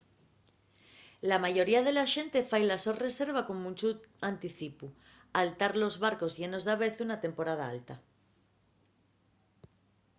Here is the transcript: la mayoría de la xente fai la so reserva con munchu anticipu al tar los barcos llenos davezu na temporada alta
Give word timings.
la 1.29 1.37
mayoría 1.45 1.81
de 1.85 1.91
la 1.97 2.05
xente 2.13 2.47
fai 2.49 2.63
la 2.69 2.77
so 2.83 2.91
reserva 3.05 3.45
con 3.47 3.57
munchu 3.63 3.89
anticipu 4.31 4.87
al 5.39 5.49
tar 5.59 5.73
los 5.81 5.95
barcos 6.05 6.35
llenos 6.39 6.65
davezu 6.69 7.03
na 7.07 7.21
temporada 7.25 7.65
alta 7.73 7.95